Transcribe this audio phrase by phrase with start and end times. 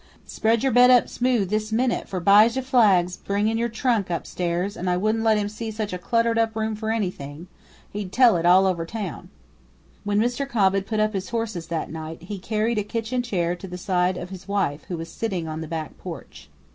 [0.25, 4.75] Spread your bed up smooth this minute, for 'Bijah Flagg 's bringin' your trunk upstairs,
[4.75, 7.45] and I wouldn't let him see such a cluttered up room for anything;
[7.91, 9.29] he'd tell it all over town."
[10.03, 10.49] When Mr.
[10.49, 13.77] Cobb had put up his horses that night he carried a kitchen chair to the
[13.77, 16.49] side of his wife, who was sitting on the back porch.